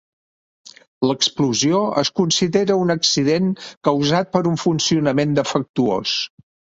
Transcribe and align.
L'explosió 1.09 1.81
es 2.01 2.09
considera 2.19 2.77
un 2.85 2.93
accident 2.93 3.51
causat 3.89 4.31
per 4.37 4.41
un 4.53 4.57
funcionament 4.63 5.37
defectuós. 5.41 6.15